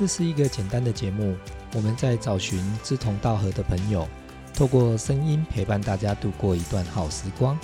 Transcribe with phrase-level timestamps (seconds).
[0.00, 1.36] 这是一个简单的节目，
[1.74, 4.08] 我们在找寻志同道合的朋友，
[4.54, 7.58] 透过声音陪伴大家度过一段好时光。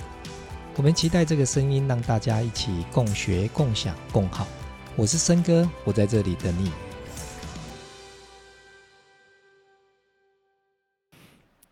[0.75, 4.45] 我们期待这个声音让大家一起共学、共享、共好。
[4.95, 6.71] 我是森哥，我在这里等你。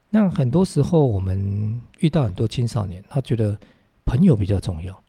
[0.09, 3.55] 那很多时候，我们遇到很多青少年，他觉得
[4.03, 4.99] 朋友比较重要，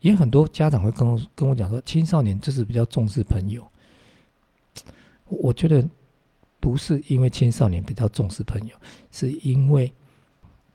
[0.00, 3.66] 也很多家长会跟我跟我讲说，青少年就是比较重视朋友。
[5.28, 5.86] 我觉得
[6.60, 8.76] 不是因为青少年比较重视朋友，
[9.10, 9.92] 是因为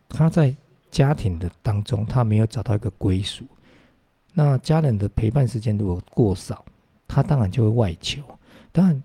[0.10, 0.56] 他在
[0.90, 3.46] 家庭的当中，他没有找到一个归属。
[4.34, 6.64] 那家人的陪伴时间如果过少，
[7.08, 8.22] 他当然就会外求。
[8.72, 9.04] 当然，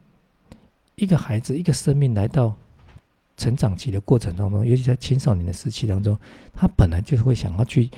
[0.95, 2.55] 一个孩子，一个生命来到。
[3.39, 6.19] 成长期的过程当中，尤其在青少年的时期当中，
[6.55, 7.91] 他本来就是会想要去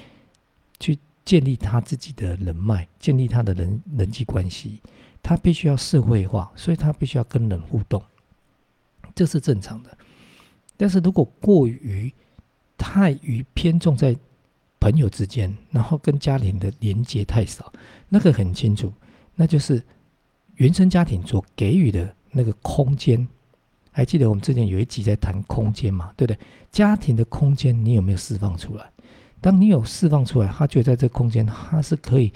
[0.80, 4.82] 去建立他自己的人脉，建立他的人人际关系，
[5.28, 8.02] 他必须要社会化，所以他必须要跟人互动，
[9.14, 9.98] 这是正常的。
[10.74, 12.10] 但是如果过于
[12.78, 14.16] 太于偏重在
[14.80, 17.70] 朋友之间，然后跟家庭的连接太少，
[18.08, 18.90] 那个很清楚，
[19.34, 19.82] 那就是
[20.54, 23.28] 原生家庭所给予的那个空间。
[23.90, 26.10] 还记得我们之前有一集在谈空间嘛？
[26.16, 26.38] 对不对？
[26.72, 28.90] 家庭的空间你有没有释放出来？
[29.42, 32.32] 当你有释放出来，他就在这空间，他是可以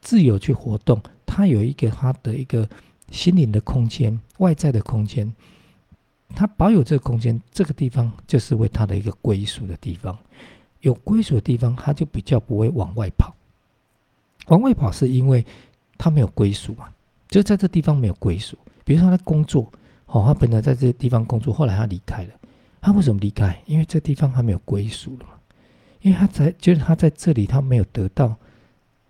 [0.00, 1.02] 自由去活动，
[1.36, 2.66] 他有一个他的一个
[3.10, 5.30] 心灵的空间、外在的空间，
[6.34, 10.16] 他保有这个空间，这个地方就是为他的一个归属的地方。
[10.80, 13.34] 有归属的地方，他就比较不会往外跑。
[14.46, 15.44] 往外跑是因为
[15.98, 16.88] 他没有归属嘛？
[17.28, 18.56] 就在这地方没有归属。
[18.82, 19.70] 比如说他工作。
[20.06, 22.30] 哦，他本来在这个地方工作，后来他离开了。
[22.80, 23.60] 他为什么离开？
[23.66, 25.34] 因为这地方他没有归属了嘛。
[26.00, 28.34] 因为他在觉得他在这里，他没有得到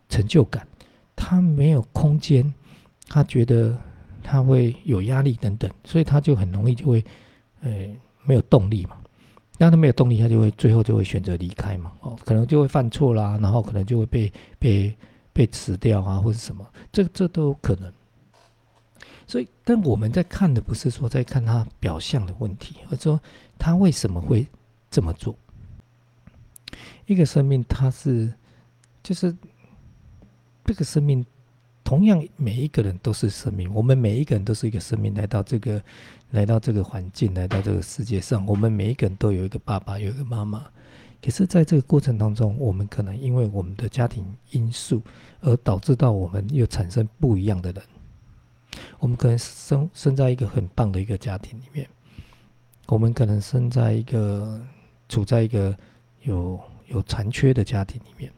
[0.09, 0.67] 成就感，
[1.17, 2.55] 他没有空间，
[3.09, 3.77] 他觉得
[4.23, 7.05] 他会有压力等等，所以他就很容易就会，
[7.63, 7.89] 呃，
[8.25, 8.97] 没有动力嘛。
[9.59, 11.91] 让他没有动力，他就会最后就会选择离开嘛。
[12.03, 14.95] 哦，可能就会犯错啦，然后可能就会被被
[15.33, 17.91] 被辞掉啊，或者什么，这这都有可能。
[19.27, 23.19] 所以，但我们在看的不是说在看他表象的问题，而说
[23.59, 24.47] 他为什么会
[24.91, 25.35] 这么做。
[27.07, 28.31] 一个生命，他是
[29.03, 29.35] 就是
[30.67, 31.25] 这个生命，
[31.85, 35.81] 同样每一个人都是生命，我们每一个人都是一个生命来到这个
[36.33, 40.67] 来到这个环境，来到这个世界上，我们每一个人都有一个爸爸，有一个妈妈。
[41.23, 45.03] 可是，在这个过程当中，我们可能因为我们的家庭因素，
[45.41, 47.83] 而导致到我们又产生不一样的人。
[48.99, 51.89] 我们可能生生在一个很棒的一个家庭里面，
[52.87, 54.61] 我们可能生在一个
[55.09, 55.77] 处在一个
[56.23, 58.31] 有有残缺的家庭里面，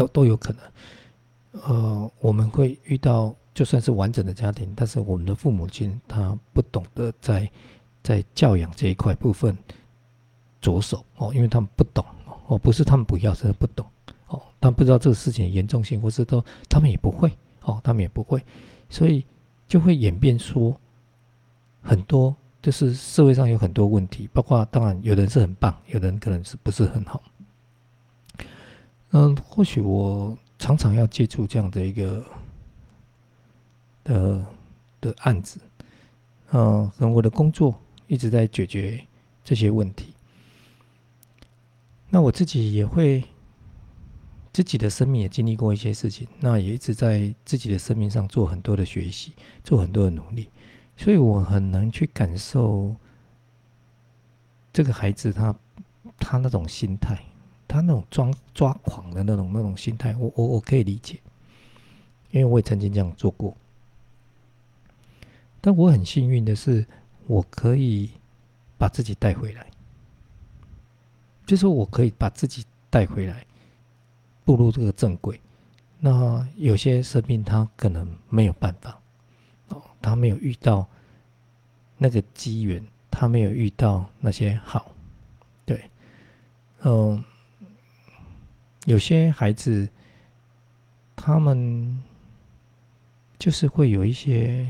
[0.00, 0.62] 都都有可能。
[1.64, 7.50] 呃，我们会遇到就算是完整的家庭，但是我们的父母亲他不懂得在
[8.02, 9.56] 在教养这一块部分
[10.60, 12.04] 着手哦，因为他们不懂
[12.46, 13.84] 哦，不是他们不要，是不懂
[14.28, 17.30] 哦，他们不知道这个事情的严重性，或是都他们也不会
[17.62, 18.42] 哦，他们也不会。
[18.88, 19.24] 所以
[19.68, 20.74] 就会演变出
[21.82, 27.22] 很多，就是社会上有很多问题，包括当然有人是很棒，有人可能是不是很好。
[29.10, 32.24] 嗯，或许我常常要接触这样的一个
[34.04, 34.46] 的
[35.00, 35.60] 的案子，
[36.52, 37.74] 嗯，可能我的工作
[38.06, 39.04] 一直在解决
[39.44, 40.14] 这些问题，
[42.08, 43.24] 那我自己也会。
[44.52, 49.32] 自己的生命也经历过一些事情，那也一直在自己的生命上做很多的学习，
[49.62, 50.48] 做很多的努力，
[50.96, 52.96] 所以我很能去感受
[54.72, 55.54] 这个孩子他
[56.18, 57.16] 他那种心态，
[57.70, 61.20] 他那种抓抓狂的那种那种心态，我我我可以理解，
[62.32, 63.56] 因为我也曾经这样做过。
[65.60, 66.84] 但我很幸运的是，
[67.28, 68.10] 我可以
[68.76, 69.66] 把自己带回来，
[71.46, 73.46] 就是我可以把自己带回来。
[74.42, 75.40] 步入这个正轨，
[76.00, 78.98] 那有些生命他可能没有办法，
[79.68, 80.88] 哦，他没有遇到
[81.96, 84.90] 那个机缘，他没有遇到那些好，
[85.64, 85.88] 对，
[86.82, 87.22] 嗯，
[88.86, 89.88] 有些孩子
[91.14, 92.02] 他们
[93.38, 94.68] 就是会有一些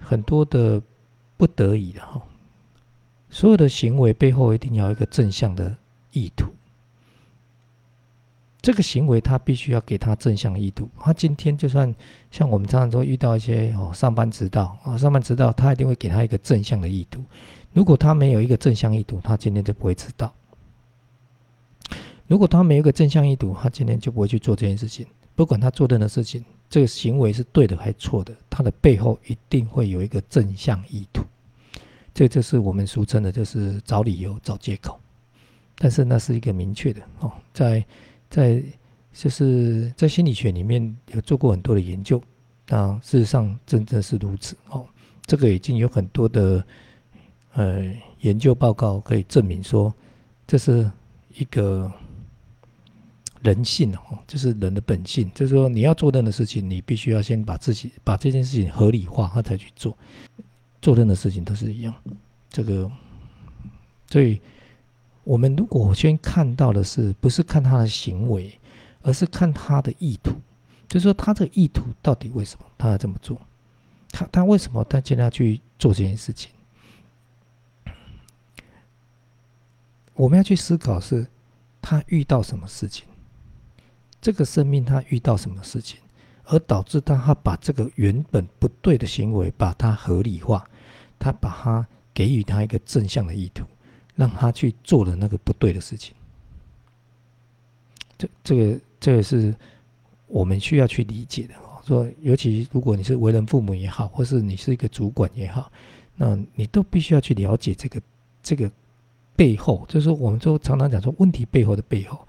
[0.00, 0.82] 很多的
[1.36, 2.20] 不得已的哈，
[3.28, 5.76] 所有的行为背后一定要有一个正向的
[6.12, 6.52] 意图。
[8.60, 10.86] 这个行为他必须要给他正向意图。
[10.98, 11.94] 他今天就算
[12.30, 17.24] 像我们常常说遇到一些哦上班迟到啊上班迟到，他一定会给他一个正向的意图。
[17.72, 20.34] 如果他没有一个正向意图，他今天就不会迟到。
[22.30, 25.04] 如果他没有一个正向意图，他今天就不会去做这件事情。
[25.34, 31.24] 不管他做任何事情，这个行为是对的还是错的，他的背后一定会有一个正向意图。
[32.14, 34.96] 这就是我们俗称的，就是找理由、找借口。
[35.74, 37.84] 但是那是一个明确的哦，在
[38.28, 38.62] 在
[39.12, 42.22] 就是在心理学里面有做过很多的研究，
[42.68, 44.86] 啊，事实上真的是如此哦。
[45.26, 46.64] 这个已经有很多的
[47.54, 49.92] 呃研究报告可以证明说，
[50.46, 50.88] 这是
[51.34, 51.90] 一个
[53.42, 59.96] 人性哦，就是人的本性，就是说你要做任何事情，你必须要先把自己把这件事情合理化，他才去做。
[60.82, 61.94] 做任何事情都是一样，
[62.50, 62.90] 这个，
[64.08, 64.40] 所以。
[65.22, 68.58] 我们如果先看到的是不是看他的行为，
[69.02, 70.32] 而是看他的意图，
[70.88, 73.40] 就是说他的意图到底为什么他要这么做？
[74.10, 76.50] 他他为什么他现在去做这件事情？
[80.14, 81.26] 我们要去思考是，
[81.82, 83.06] 他遇到什么事情？
[84.20, 85.98] 这个生命他遇到什么事情，
[86.44, 90.64] 而导致他他把这个原本不对的行为，把它合理化，
[91.18, 93.64] 他把它给予他一个正向的意图。
[94.16, 96.14] 让他去做了那个不对的事情，
[98.18, 99.54] 这、这个、这个是
[100.26, 101.80] 我们需要去理解的哦。
[101.86, 105.72] 说，尤其如果你是为人父母也好，或是你是一个主管也好，
[106.16, 108.02] 那你都必须要去了解这个、
[108.42, 108.70] 这个
[109.34, 112.28] 背后，就是我们都常常讲说问题背后的背后。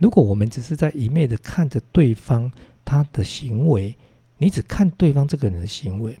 [0.00, 2.50] 如果我们只是在一昧的看着对方
[2.84, 3.94] 他的行为，
[4.38, 6.18] 你只看对方这个人的行为，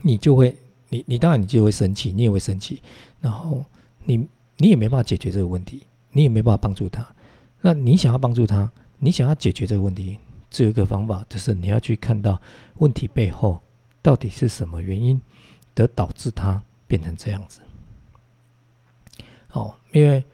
[0.00, 0.56] 你就会，
[0.88, 2.82] 你、你当然你就会生气，你也会生气。
[3.20, 3.62] 然后
[4.02, 7.06] 你你也没办法解决这个问题，你也没办法帮助他。
[7.60, 10.16] 那你想要帮助他，你想要解决这个问题，
[10.48, 12.40] 只有一个方法，就是你要去看到
[12.78, 13.60] 问题背后
[14.00, 15.20] 到底是什么原因，
[15.74, 17.60] 得导致他变成这样子。
[19.52, 20.24] 哦，因为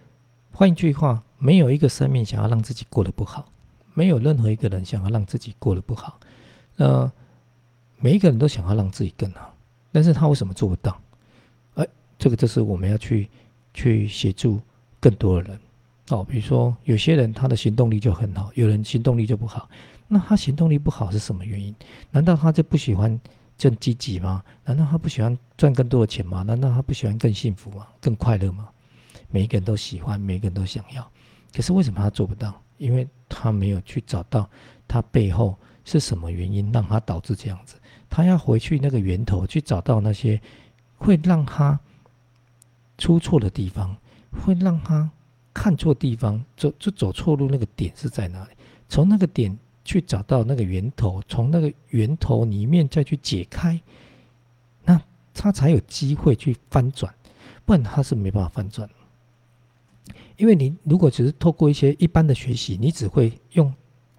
[0.52, 3.44] 换一句话，没有一个生命想要让自己过得不好，
[3.92, 6.18] 没有任何一个人想要让自己过得不好。
[6.74, 7.12] 那
[7.98, 9.54] 每一个人都想要让自己更好，
[9.92, 10.98] 但是他为什么做不到？
[12.16, 13.28] 这个就是我们要去
[13.74, 14.58] 去协助
[14.98, 15.60] 更多的人
[16.08, 16.24] 哦。
[16.24, 19.68] 比如说，有些人他的行动力就很好，有人行动力就不好。
[20.08, 21.74] 那他行动力不好是什么原因？
[22.10, 23.20] 难道他就不喜欢
[23.60, 24.42] 更积极吗？
[24.64, 26.42] 难道他不喜欢赚更多的钱吗？
[26.42, 27.86] 难道他不喜欢更幸福吗？
[28.00, 28.70] 更快乐吗？
[29.28, 31.06] 每一个人都喜欢，每一个人都想要。
[31.54, 32.60] 可是为什么他做不到？
[32.78, 34.48] 因为他没有去找到
[34.88, 37.76] 他背后是什么原因让他导致这样子。
[38.10, 40.40] 他要回去那个源头去找到那些
[40.96, 41.78] 会让他。
[42.96, 43.96] 出错的地方
[44.30, 45.10] 会让他
[45.52, 48.50] 看错地方，走就走错路，那个点是在哪里？
[48.88, 53.80] 从那个点去找到那个源头，从那个源头里面再去解开，
[54.84, 55.02] 那
[55.34, 57.12] 他才有机会去翻转，
[57.64, 58.88] 不然他是没办法翻转。
[60.36, 63.72] 因为你如果只是透过一些一般的学习，你只会用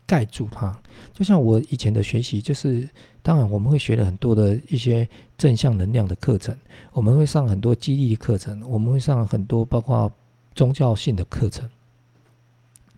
[0.06, 0.78] 盖住它。
[1.14, 2.88] 就像我以前的学习，就是。
[3.26, 6.56] 当然，我们会学了很多的一些正向能量的课程，
[6.94, 10.12] 我们会上很多激励课程，我们会上很多包括
[10.54, 11.68] 宗教性的课程、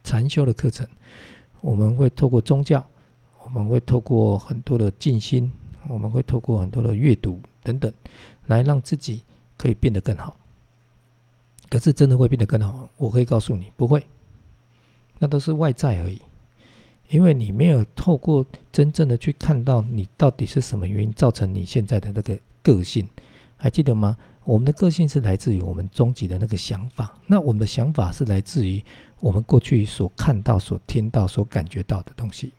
[0.04, 0.86] 禅修的课程。
[1.62, 2.86] 我们会透过宗教，
[3.46, 5.50] 我们会透过很多的静心，
[5.88, 7.90] 我们会透过很多的阅读等等，
[8.48, 9.24] 来让自己
[9.56, 10.36] 可以变得更好。
[11.70, 12.90] 可是，真的会变得更好？
[12.98, 14.06] 我可以告诉你，不会，
[15.20, 16.22] 那都是外在而已。
[17.10, 23.08] 因为你没有透过真正的去看到你到底是什么原因造成你现在的那个个性，
[23.56, 24.18] 还记得吗？
[24.44, 28.84] 我们的个性是来自于我们终极的那个想法，那我们的想法是来自于
[29.20, 32.54] 我们过去所看到、所听到、所感觉到的东西。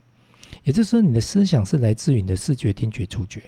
[0.64, 3.42] 也就是说，你的思想是来自于你的视觉、听觉、触觉。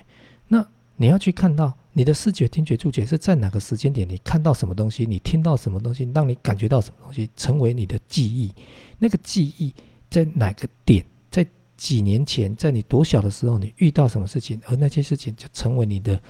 [0.49, 0.67] 那
[1.01, 8.53] 你要去看到你的视觉、听觉、触觉是在哪个时间点，你看到什么东西，你听到什么东西，让你感觉到什么东西，成为你的记忆。
[8.99, 9.73] 那个记忆。
[10.11, 16.21] 在哪个点，在几年前，在你多小的时候，你遇到什么事情，而那些事情就成为你的，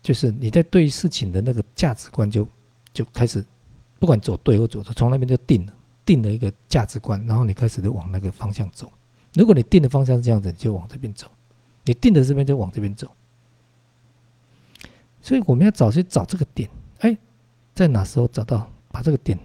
[0.00, 2.46] 就是你在对事情的那个价值观就
[2.92, 3.44] 就开始，
[3.98, 5.72] 不管走对或走错，从那边就定了，
[6.04, 8.92] 定了一个价值观，然后你开始就往那个方向走。
[9.34, 11.26] 如果你定的方向是这样子，你就往这边走；
[11.84, 13.10] 你定的这边就往这边走。
[15.20, 16.68] 所以我们要找去找这个点，
[17.00, 17.16] 哎，
[17.74, 19.38] 在哪时候找到，把这个点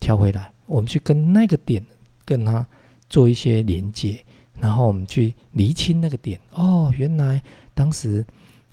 [0.00, 1.84] 调回来，我们去跟那个点。
[2.28, 2.66] 跟他
[3.08, 4.20] 做一些连接，
[4.58, 6.40] 然后我们去厘清那个点。
[6.54, 7.40] 哦，原来
[7.72, 8.26] 当时，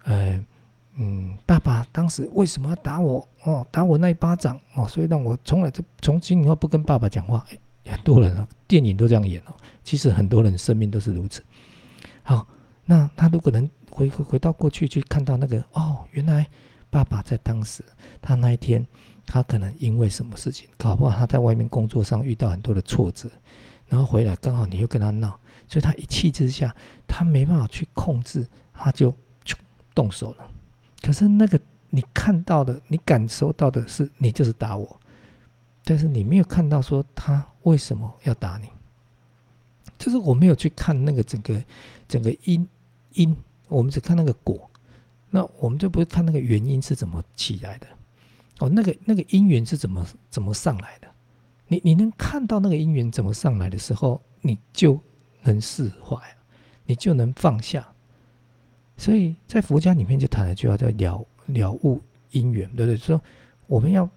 [0.06, 0.44] 呃，
[0.96, 3.28] 嗯，爸爸当时为什么要打我？
[3.44, 7.46] 哦，打我那一巴掌哦，所以让我从来就从今以后不跟爸爸讲话。
[7.86, 9.54] 很多人啊，电影都这样演哦。
[9.84, 11.44] 其实很多人生命都是如此。
[12.24, 12.48] 好，
[12.86, 16.48] 那他如果能回回回到过去去看到那个，哦，原来
[16.90, 17.84] 爸爸在当时
[18.22, 18.86] 他那一天。
[19.26, 23.32] 他可能因为什么事情，搞不好他在外面工作上遇到很多的挫折，
[23.88, 26.76] 然后回来刚好你又跟他闹，所以他一气之下，
[27.08, 29.56] 他没办法去控制，他就就
[29.96, 30.46] 动手了。
[31.02, 31.58] 可是那个
[31.90, 35.00] 你看到的，你感受到的是你就是打我，
[35.86, 38.68] 但是你没有看到说他为什么要打你，
[39.98, 41.64] 就是我没有去看那个整个
[42.14, 42.70] 整个因
[43.14, 43.36] 因，
[43.68, 44.70] 我们只看那个果，
[45.32, 47.88] 那我们就不会看那个原因是怎么起来的。
[48.60, 51.08] 哦，那个那个因缘是怎么怎么上来的？
[51.68, 55.00] 你你能看到那个因缘怎么上来的时候，你就
[55.42, 56.16] 能释怀，
[56.86, 57.84] 你就能放下。
[58.96, 62.96] 所以在佛家里面就谈了句话叫了了悟因缘，对不对？
[62.96, 63.20] 说
[63.66, 64.08] 我们要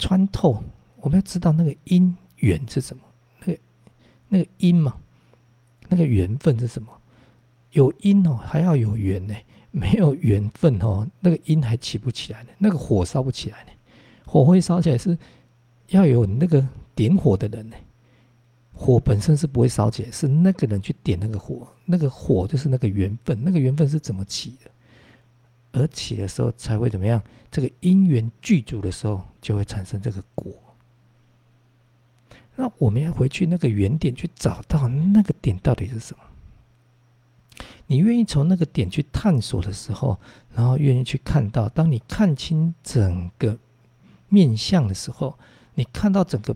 [0.00, 0.60] 穿透，
[0.96, 3.04] 我们要知道那个因缘是什么，
[3.38, 3.58] 那个
[4.26, 4.96] 那个因嘛，
[5.88, 6.99] 那个缘分是什么？
[7.72, 9.34] 有因哦，还要有缘呢。
[9.72, 13.70] 没有缘分哦，那个因还起不起来呢，那个火烧不起来呢。
[14.26, 15.16] 火会烧起来是
[15.90, 17.76] 要有那个点火的人呢。
[18.72, 24.70] 火本身是不会烧起来，是那个人去点那个火，那个火就是那个缘分，那个缘分是怎么起的？
[25.70, 27.22] 而起的时候才会怎么样？
[27.48, 30.52] 这个因缘具足的时候，就会产生这个果。
[32.56, 36.24] 那我们要回去那个原点去找到那个点到底是什么？
[37.90, 40.16] 你愿意从那个点去探索的时候，
[40.54, 43.58] 然后愿意去看到，当你看清整个
[44.28, 45.36] 面相的时候，
[45.74, 46.54] 你看到整个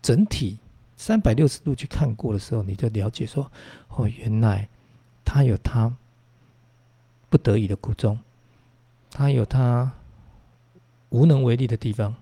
[0.00, 0.56] 整体
[0.96, 3.52] 三百六十度去看过的时候，你就了解说：
[3.88, 4.66] 哦，原来
[5.26, 5.94] 他有他
[7.28, 8.18] 不得已的苦衷，
[9.10, 9.92] 他有他
[11.10, 12.14] 无能为力的地方，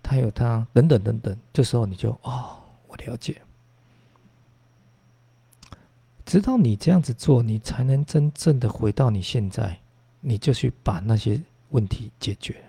[0.00, 1.36] 他有他等等等等。
[1.52, 2.56] 这时候你就哦，
[2.86, 3.42] 我了解。
[6.30, 9.76] 直到你这样子做，你才能真正的回到你现在，
[10.20, 12.62] 你就去把那些问题解决。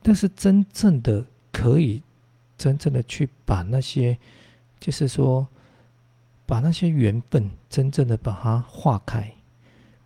[0.00, 2.02] 但是真正的可以，
[2.56, 4.16] 真正的去把那些，
[4.78, 5.46] 就是说，
[6.46, 9.30] 把那些缘分真正的把它化开，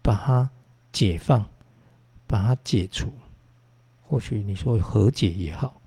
[0.02, 0.50] 把它
[0.90, 1.48] 解放，
[2.26, 3.12] 把它解除，
[4.02, 5.80] 或许你说和解也好，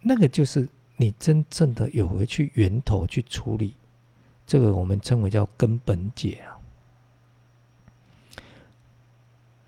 [0.00, 3.74] 那个就是你真正的有回去源头去处理。
[4.48, 6.56] 这个我们称为叫根本解啊。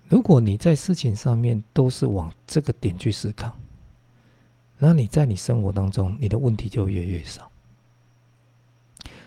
[0.09, 3.55] 如果你在事情上面都是往这个点去思考，
[4.79, 7.49] 那你在你生活当中，你的问题就越来越少。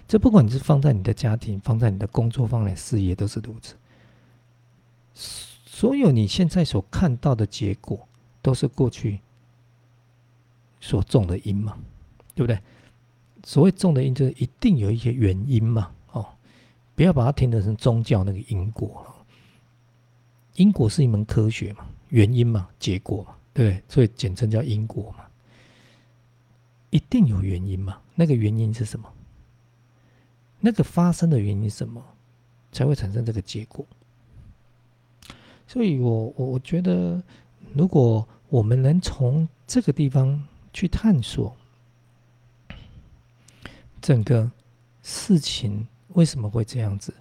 [0.09, 3.77] 这不管你是放在你的家庭，放在你的工作，放在事业，都是如此。
[5.15, 8.09] 所有你现在所看到的结果，
[8.43, 9.21] 都是过去
[10.81, 11.79] 所种的因嘛，
[12.35, 12.61] 对不对？
[13.45, 16.27] 所谓重的因，就是一定有一些原因嘛，哦，
[16.95, 19.07] 不要把它听得成宗教那个因果
[20.55, 23.83] 因果是一门科学嘛，原因嘛，结果嘛，对？
[23.87, 25.25] 所以简称叫因果嘛。
[26.89, 28.01] 一定有原因嘛？
[28.15, 29.13] 那个原因是什么？
[30.61, 32.03] 那个发生的原因什么，
[32.73, 33.85] 才会产生这个结果？
[35.67, 37.23] 所以我我我觉得，
[37.75, 41.55] 如果我们能从这个地方去探索。
[44.05, 44.51] 整个
[45.03, 47.15] 事情为什么会这样子？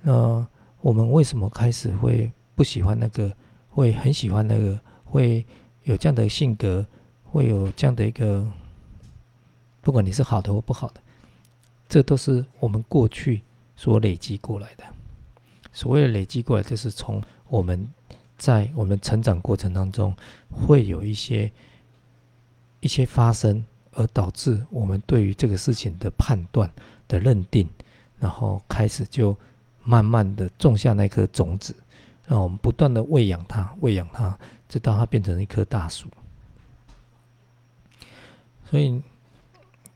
[0.00, 0.48] 那
[0.80, 3.30] 我们为什么开始会不喜欢那个？
[3.68, 4.80] 会很喜欢那个？
[5.04, 5.44] 会
[5.82, 6.86] 有这样的性格？
[7.22, 8.50] 会有这样的一个？
[9.82, 11.02] 不管你是好的或不好的，
[11.86, 13.42] 这都是我们过去
[13.76, 14.84] 所累积过来的。
[15.70, 17.86] 所谓的累积过来，就是从我们
[18.38, 20.16] 在我们成长过程当中
[20.50, 21.52] 会有一些
[22.80, 23.62] 一些发生。
[23.94, 26.70] 而导致我们对于这个事情的判断
[27.06, 27.68] 的认定，
[28.18, 29.36] 然后开始就
[29.84, 31.74] 慢慢的种下那颗种子，
[32.26, 36.08] 让我们不断的喂养它，喂养它，直到它变成一棵大树。
[38.70, 39.02] 所以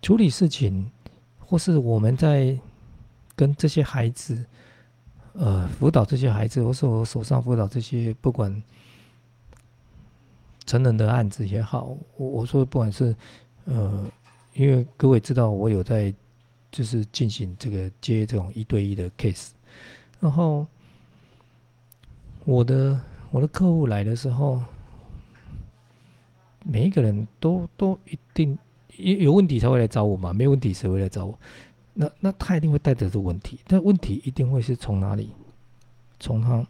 [0.03, 0.91] 处理事情，
[1.39, 2.59] 或是我们在
[3.35, 4.45] 跟这些孩子，
[5.33, 8.63] 呃，辅导这些孩子，或是我手上辅导这些不管
[10.67, 13.17] 成人的案子也好，我我说不管是。
[13.67, 14.11] 呃，
[14.55, 16.13] 因为各位知道我有在，
[16.73, 19.51] 就是进行这个接这种一对一的 case，
[20.21, 20.67] 然后
[22.45, 24.63] 我的我的客户来的时候，
[26.65, 28.57] 每一个人都都一定
[28.97, 31.39] 有有问题才会来找我嘛，没有问题谁会来找我？
[31.93, 35.31] 那那他一定会带着这问题，但问题一定会是从哪里？
[36.21, 36.67] 从他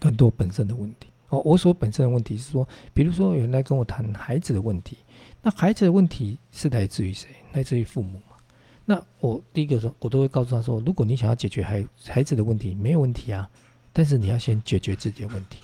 [0.00, 1.08] 很多本身的问题。
[1.28, 4.96] 哦，我所本身的问题是说，比如说有人来跟我谈孩子的问题。
[5.42, 7.28] 那孩子的问题是来自于谁？
[7.52, 8.36] 来自于父母嘛？
[8.84, 13.48] 那我第一个说，我都会告诉他说：，如果你想要解决孩孩子的问题，没有问题啊，
[13.92, 15.58] 但是你要先解决自己的问题。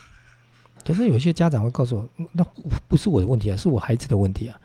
[0.84, 2.44] 可是有些家长会告诉我，那
[2.86, 4.60] 不是我的问题啊，是我孩子的问题啊。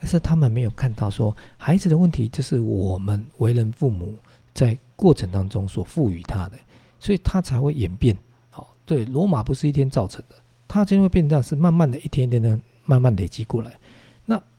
[0.00, 4.16] 但是他们没有看到说孩子的问题，就是我们为人父母
[4.54, 6.58] 在过程当中所赋予他的，
[6.98, 8.16] 所以他才会演变。
[8.48, 10.36] 好，对，罗马不是一天造成的，
[10.66, 13.72] 他就会变这样，是慢慢的一天一天的慢慢累积过来。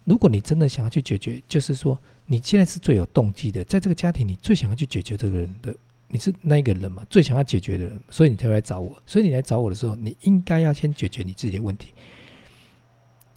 [0.09, 5.73] 如果你真的想要去解决，就是说你现在是最有动机的，在这个家庭你最想要去解决这个人的，
[6.07, 7.05] 你是那个人嘛？
[7.09, 9.01] 最想要解决的人，所以你才会来找我。
[9.05, 11.93] 所以你来找我的时候，你应该要先解决你自己的问题。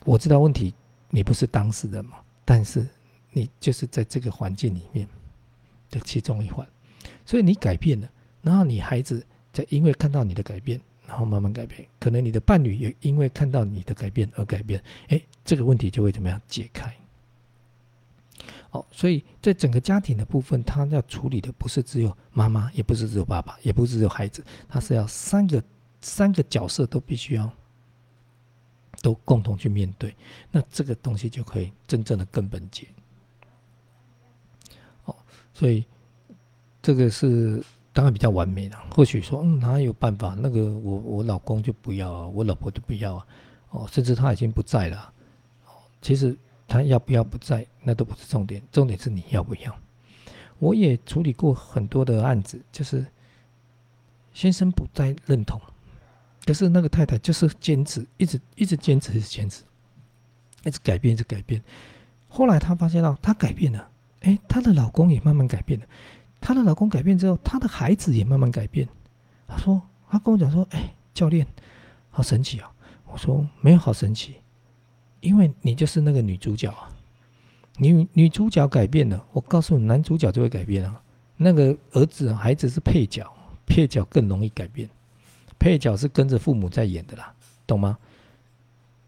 [0.05, 0.75] 我知道问题。
[1.15, 2.17] 你不是当事人嘛？
[2.43, 2.89] 但是
[3.33, 5.07] 你就是在这个环境里面
[5.91, 6.67] 的其中一环，
[7.27, 8.09] 所以你改变了，
[8.41, 10.81] 然后你孩子在因为看到你的改变，
[11.13, 16.91] 然后慢慢改变，可能你的伴侣也因为看到你的改变而改变，哎，这个问题就会怎么样解开？
[18.71, 25.63] 哦，所以在整个家庭的部分，他要处理的不是只有妈妈，也不是只有爸爸，也不是只有孩子，他是要三个
[26.01, 27.53] 三个角色都必须要。
[29.03, 30.15] 都共同去面对，
[30.49, 32.87] 那这个东西就可以真正的根本解。
[35.07, 35.17] 哦，
[35.53, 35.85] 所以
[36.81, 37.61] 这个是
[37.93, 38.79] 当然比较完美了。
[38.91, 40.35] 或许说，嗯，哪有办法？
[40.39, 43.27] 那个我我老公就不要啊，我老婆就不要啊。
[43.71, 45.13] 哦，甚至他已经不在了。
[45.67, 45.71] 哦，
[46.01, 49.77] 其实他要不要不在，那都不是重点，重点是你要不要。
[50.59, 53.05] 我也处理过很多的案子，就是
[54.33, 55.61] 先生不再认同。
[56.45, 59.63] 可是那个太太就是坚持，一直一直坚持，一直坚持，
[60.65, 61.63] 一直改变，一直改变。
[62.29, 63.89] 后来她发现到，她改变了，
[64.21, 65.87] 哎，她的老公也慢慢改变了。
[66.43, 68.87] 她的老公改变之后，她的孩子也慢慢改变。
[69.47, 69.81] 她说，
[70.11, 71.47] 她跟我讲说，哎，教练，
[72.11, 72.71] 好神奇啊！
[73.07, 74.37] 我说没有好神奇，
[75.21, 76.91] 因为你就是那个女主角啊。
[77.79, 81.01] 女女主角改变了，我告诉你，男主角就会改变啊。
[81.37, 83.33] 那个儿子、孩子是配角，
[83.65, 84.89] 配角更容易改变。
[85.59, 87.33] 配角是跟着父母在演的啦，
[87.67, 87.97] 懂吗？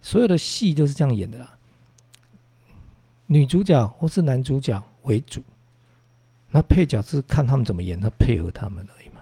[0.01, 1.59] 所有的戏都是这样演的啦。
[3.27, 5.43] 女主角或是男主角为主，
[6.55, 9.21] 那配角是看他们怎么演，他配合他们而已嘛。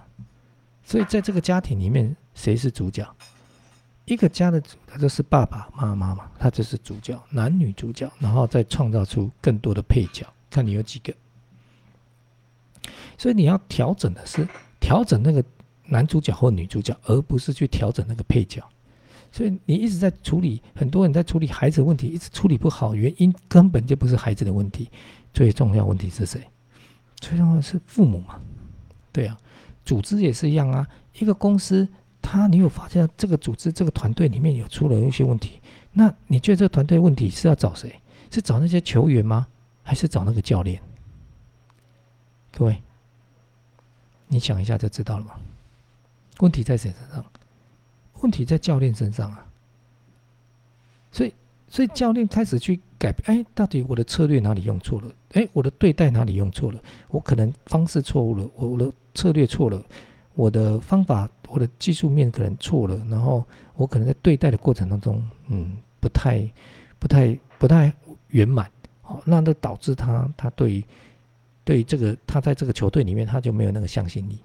[0.83, 3.03] 所以在这个家庭里面，谁是主角？
[4.05, 11.11] 一个家的主，他就是爸爸妈妈嘛，他就是主角，男女主角，然后再创造出更多的配角，看你有几个。
[13.17, 14.47] 所以你要调整的是
[14.79, 15.43] 调整那个。
[15.85, 18.63] 男主角或女主角，而不是去调整那个配角，
[19.33, 24.89] 所以你一直在处理，很多人在处理孩子问题，一直处理不好，原因根本就不是孩子的问题，
[25.33, 26.41] 最重要问题是谁？
[27.23, 28.37] 最重要的是父母嘛？
[29.13, 29.39] 对啊，
[29.85, 30.85] 组织也是一样啊。
[31.13, 31.87] 一个公司，
[32.21, 35.61] 他你有发现这个组织、这个团队里面有出了一些问题，
[35.93, 37.97] 那你觉得这个团队问题是要找谁？
[38.29, 39.47] 是找那些球员吗？
[39.83, 40.81] 还是找那个教练？
[42.51, 42.83] 各位，
[44.27, 45.35] 你想一下就知道了嘛。
[46.39, 47.25] 问题在谁身上？
[48.19, 49.45] 问题在教练身上啊！
[51.11, 51.33] 所以，
[51.69, 53.37] 所以教练开始去改变。
[53.37, 55.11] 哎，到底我的策略哪里用错了？
[55.33, 56.79] 哎，我的对待哪里用错了？
[57.09, 59.83] 我可能方式错误了，我的策略错了，
[60.35, 62.95] 我的方法、我的技术面可能错了。
[63.09, 63.43] 然后，
[63.75, 66.49] 我可能在对待的过程当中，嗯，不太、
[66.97, 67.93] 不太、不太
[68.29, 68.71] 圆满。
[69.01, 70.81] 哦，那都导致他，他对
[71.65, 74.39] 对这个，他在这个球队里面，他就没有那个向心力。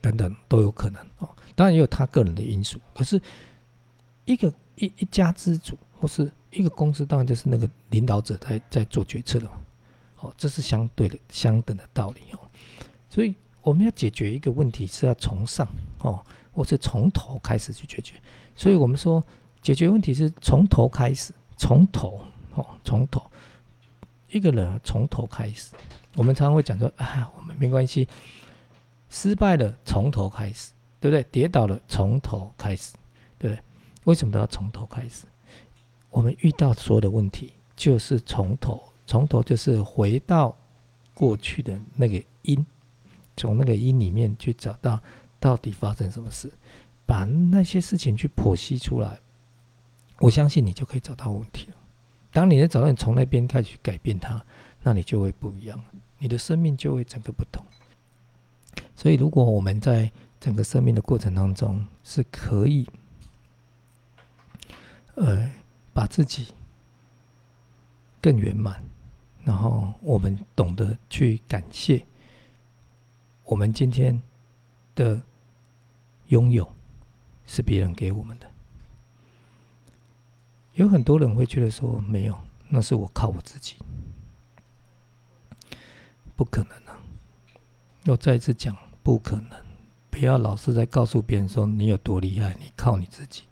[0.00, 2.78] 等等都有可能哦，当然也有他个人的因素。
[2.94, 3.20] 可是，
[4.24, 9.50] 一个一一家之主或是一个公司，当然就是那个领导者在在做决策了。
[10.20, 12.38] 哦，这是相对的相等的道理哦。
[13.10, 18.14] 所以我们要解决一个问题，是要从上哦，或是从头开始去解决。
[18.56, 19.22] 所以我们说，
[19.60, 22.20] 解决问题是从头开始，从头
[22.54, 23.22] 哦，从头
[24.30, 25.72] 一个人从头开始。
[26.14, 28.08] 我们常常会讲说，啊，我们没关系。
[29.10, 31.22] 失败了，从头开始，对不对？
[31.30, 32.94] 跌倒了，从头开始，
[33.38, 33.62] 对不对？
[34.04, 35.24] 为什么都要从头开始？
[36.14, 40.56] 我们遇到所有的问题，就是从头，从头就是回到
[41.12, 42.64] 过去的那个因，
[43.36, 45.00] 从那个因里面去找到
[45.40, 46.48] 到底发生什么事，
[47.04, 49.18] 把那些事情去剖析出来，
[50.20, 51.76] 我相信你就可以找到问题了。
[52.30, 54.40] 当你能找到你从那边开始去改变它，
[54.84, 55.82] 那你就会不一样，
[56.18, 57.60] 你的生命就会整个不同。
[58.94, 62.88] 所以，如果我们在整个生命的过程当中是可以，
[65.16, 65.50] 呃，
[65.94, 66.48] 把自己
[68.20, 68.84] 更圆满，
[69.44, 72.04] 然后我们懂得去感谢
[73.44, 74.20] 我们今天
[74.94, 75.22] 的
[76.26, 76.70] 拥有
[77.46, 78.50] 是别人给我们的。
[80.74, 83.76] 有很多人会觉得说没有，那是我靠我自己，
[86.36, 87.00] 不可能啊！
[88.06, 88.76] 我再次讲。
[89.04, 89.50] 不可能！
[90.08, 93.42] 不要老是在告诉别人说你有多厉害，你靠你自己。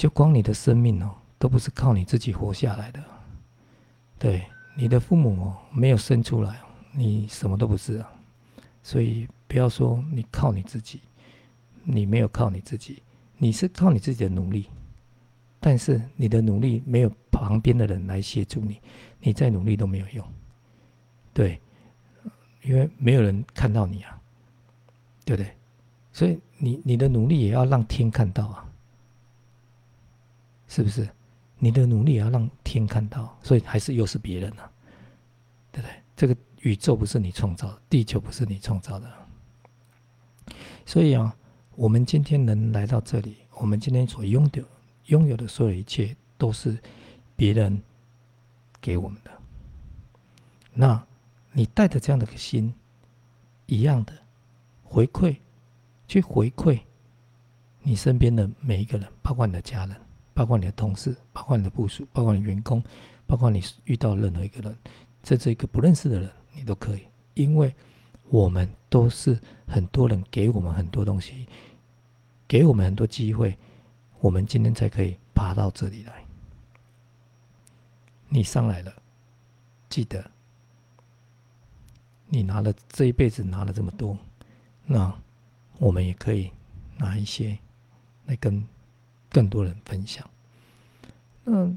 [0.00, 3.04] 就光你的生命哦，都不是靠你自己活下来的。
[4.18, 6.58] 对，你的父母哦，没有生出来，
[6.90, 8.10] 你什么都不是啊。
[8.82, 11.02] 所以不要说你靠你自己，
[11.84, 13.02] 你没有靠你自己，
[13.36, 14.70] 你是靠你自己的努力。
[15.60, 18.80] 但是你的努力没有旁边的人来协助你，
[19.18, 20.26] 你再努力都没有用。
[21.34, 21.60] 对，
[22.62, 24.18] 因为没有人看到你啊，
[25.26, 25.54] 对不对？
[26.10, 28.66] 所以你你的努力也要让天看到啊，
[30.70, 31.06] 是不是？
[31.58, 34.70] 你的努力也要让天看到，所以还是又是别人啊，
[35.70, 35.94] 对不对？
[36.16, 39.12] 这个宇宙不是你创造的，地球不是你创造的，
[40.86, 41.36] 所以啊，
[41.74, 44.64] 我们今天能来到这里，我们今天所拥有。
[45.06, 46.78] 拥有的所有一切都是
[47.34, 47.82] 别人
[48.80, 49.30] 给我们的。
[50.72, 51.04] 那
[51.50, 52.72] 你带着这样的个心，
[53.66, 54.12] 一样的
[54.84, 55.36] 回馈，
[56.06, 56.78] 去回馈
[57.82, 59.96] 你身边的每一个人，包括你的家人，
[60.34, 62.82] 包括你的同事，包括你的部属，包括你员工，
[63.26, 64.76] 包括你遇到任何一个人，
[65.24, 67.02] 甚至一个不认识的人，你都可以，
[67.34, 67.74] 因为
[68.28, 71.46] 我们都是很多人给我们很多东西，
[72.46, 73.56] 给我们很多机会。
[74.20, 76.22] 我们今天才可以爬到这里来。
[78.28, 78.92] 你上来了，
[79.88, 80.30] 记得，
[82.26, 84.16] 你拿了这一辈子拿了这么多，
[84.84, 85.12] 那
[85.78, 86.50] 我们也可以
[86.98, 87.58] 拿一些
[88.26, 88.62] 来跟
[89.30, 90.28] 更多人分享。
[91.44, 91.72] 那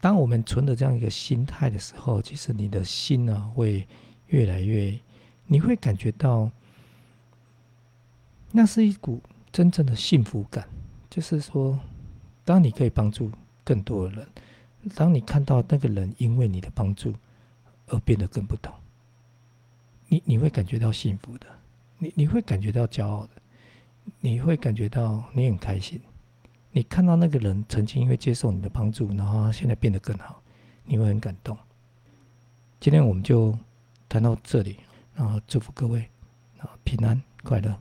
[0.00, 3.86] 当我们存的这样一个心态的时候，其实你的心呢会
[4.28, 4.98] 越来越，
[5.46, 6.50] 你会感觉到，
[8.50, 9.20] 那是一股
[9.52, 10.66] 真正的幸福感。
[11.10, 11.78] 就是说，
[12.44, 13.30] 当你可以帮助
[13.64, 14.28] 更多的人，
[14.94, 17.12] 当你看到那个人因为你的帮助
[17.88, 18.72] 而变得更不同，
[20.08, 21.46] 你你会感觉到幸福的，
[21.98, 23.30] 你你会感觉到骄傲的，
[24.20, 26.00] 你会感觉到你很开心。
[26.72, 30.40] 你看到那个人曾经因为接受你的帮助，然后现在变得更好，
[30.84, 31.56] 你会很感动。
[32.78, 33.56] 今天我们就
[34.08, 34.78] 谈到这里，
[35.14, 36.08] 然后祝福各位
[36.58, 37.76] 啊平安快乐。